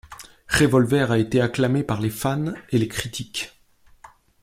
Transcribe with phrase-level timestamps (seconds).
[0.47, 3.53] Revolver a été acclamé par les fans et les critiques.